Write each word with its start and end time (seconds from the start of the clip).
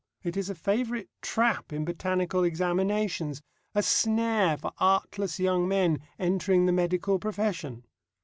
_It 0.27 0.35
is 0.35 0.49
a 0.49 0.55
favourite 0.55 1.09
trap 1.21 1.71
in 1.71 1.85
botanical 1.85 2.43
examinations, 2.43 3.39
a 3.75 3.83
snare 3.83 4.57
for 4.57 4.73
artless 4.79 5.39
young 5.39 5.67
men 5.67 5.99
entering 6.17 6.65
the 6.65 6.71
medical 6.73 7.19
profession. 7.19 7.85